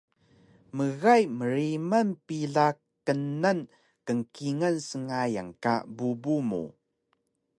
[0.77, 2.67] Mgay mrimal pila
[3.19, 3.59] knan
[4.05, 6.63] kngkingal sngayan ka bubu mu